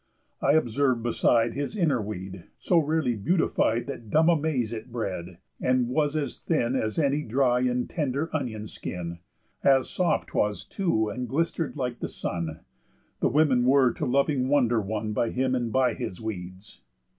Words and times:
I 0.41 0.53
observ'd 0.53 1.03
beside 1.03 1.53
His 1.53 1.77
inner 1.77 2.01
weed, 2.01 2.45
so 2.57 2.79
rarely 2.79 3.13
beautified 3.15 3.85
That 3.85 4.09
dumb 4.09 4.29
amaze 4.29 4.73
it 4.73 4.91
bred, 4.91 5.37
and 5.61 5.89
was 5.89 6.15
as 6.15 6.39
thin 6.39 6.75
As 6.75 6.97
any 6.97 7.21
dry 7.21 7.59
and 7.59 7.87
tender 7.87 8.35
onion 8.35 8.65
skin; 8.65 9.19
As 9.63 9.91
soft 9.91 10.29
'twas, 10.29 10.65
too, 10.65 11.09
and 11.09 11.29
glister'd 11.29 11.77
like 11.77 11.99
the 11.99 12.07
sun. 12.07 12.61
The 13.19 13.29
women 13.29 13.63
were 13.63 13.93
to 13.93 14.07
loving 14.07 14.47
wonder 14.47 14.81
won 14.81 15.13
By 15.13 15.29
him 15.29 15.53
and 15.53 15.71
by 15.71 15.93
his 15.93 16.19
weeds. 16.19 16.81